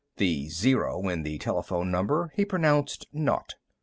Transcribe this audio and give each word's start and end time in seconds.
The 0.17 0.49
zero 0.49 1.07
in 1.09 1.21
the 1.21 1.37
telephone 1.37 1.91
number 1.91 2.33
he 2.35 2.43
pronounced 2.43 3.05
"naught." 3.13 3.53